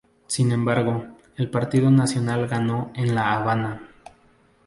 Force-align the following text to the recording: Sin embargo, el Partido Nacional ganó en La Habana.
Sin 0.25 0.51
embargo, 0.51 1.05
el 1.37 1.51
Partido 1.51 1.91
Nacional 1.91 2.47
ganó 2.47 2.89
en 2.95 3.13
La 3.13 3.33
Habana. 3.35 3.87